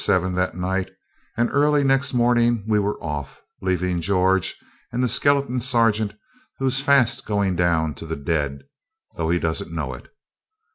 [0.03, 0.89] 7 that night,
[1.37, 4.55] and early next morning we were off, leaving George
[4.91, 6.15] and the skeleton sergeant,
[6.57, 8.63] who is fast going down to the dead,
[9.15, 10.07] though he doesn't know it.